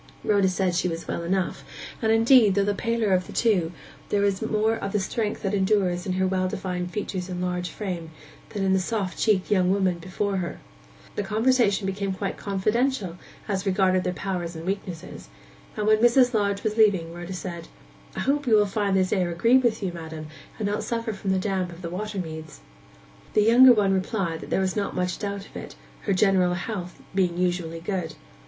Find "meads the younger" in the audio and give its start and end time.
22.17-23.71